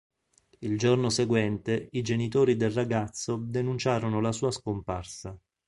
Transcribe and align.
Il 0.61 0.79
giorno 0.79 1.11
seguente 1.11 1.89
i 1.91 2.01
genitori 2.01 2.55
del 2.57 2.71
ragazzo 2.71 3.35
denunciarono 3.39 4.19
la 4.19 4.31
sua 4.31 4.49
scomparsa. 4.49 5.37